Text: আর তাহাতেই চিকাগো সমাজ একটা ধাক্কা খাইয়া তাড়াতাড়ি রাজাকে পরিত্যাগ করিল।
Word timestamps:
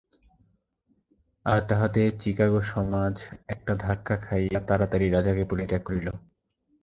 আর 1.45 1.59
তাহাতেই 1.69 2.09
চিকাগো 2.21 2.61
সমাজ 2.71 3.15
একটা 3.47 3.73
ধাক্কা 3.77 4.15
খাইয়া 4.17 4.59
তাড়াতাড়ি 4.67 5.07
রাজাকে 5.09 5.43
পরিত্যাগ 5.45 5.81
করিল। 5.83 6.07